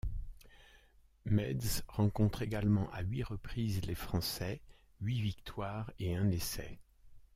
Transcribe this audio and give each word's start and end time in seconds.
Meads 1.25 1.83
rencontre 1.87 2.41
également 2.41 2.89
à 2.91 3.03
huit 3.03 3.21
reprises 3.21 3.85
les 3.85 3.93
Français, 3.93 4.59
huit 4.99 5.21
victoires 5.21 5.91
et 5.99 6.15
un 6.15 6.31
essai. 6.31 6.79